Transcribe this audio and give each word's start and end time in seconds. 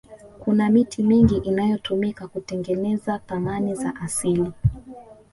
kuna 0.39 0.69
miti 0.69 1.03
mingi 1.03 1.35
inayotumika 1.37 2.27
kutengeneza 2.27 3.19
thamani 3.19 3.75
za 3.75 3.95
asili 3.95 4.51